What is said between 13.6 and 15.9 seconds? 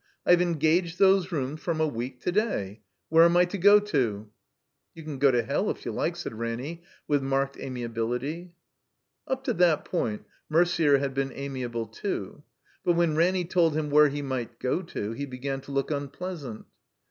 him where he might go to he began to